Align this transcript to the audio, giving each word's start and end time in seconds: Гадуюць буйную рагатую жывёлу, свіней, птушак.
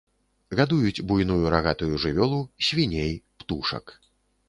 Гадуюць 0.59 1.03
буйную 1.11 1.37
рагатую 1.55 1.93
жывёлу, 2.07 2.43
свіней, 2.71 3.17
птушак. 3.43 3.99